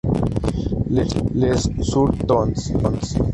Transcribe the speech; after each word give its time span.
Les 0.89 1.13
Villards-sur-Thônes 1.13 2.73